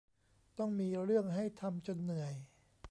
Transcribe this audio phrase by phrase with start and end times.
[0.57, 2.33] ต้องมีเรื่องให้ทำจนเหนื่อย